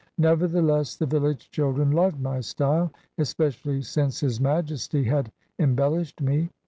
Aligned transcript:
Nevertheless 0.17 0.95
the 0.95 1.05
village 1.05 1.51
children 1.51 1.91
loved 1.91 2.19
my 2.19 2.39
style, 2.39 2.91
especially 3.19 3.83
since 3.83 4.19
his 4.19 4.41
Majesty 4.41 5.03
had 5.03 5.31
embellished 5.59 6.21
me. 6.21 6.49